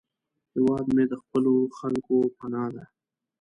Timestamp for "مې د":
0.95-1.13